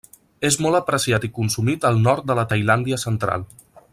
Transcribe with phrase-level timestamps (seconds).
[0.47, 3.49] És molt apreciat i consumit al nord de la Tailàndia central.